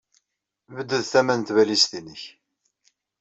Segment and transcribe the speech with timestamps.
[0.75, 2.23] Bded tama n tbalizt-nnek.